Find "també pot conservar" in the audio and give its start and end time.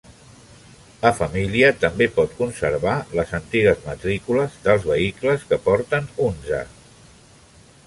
1.83-2.95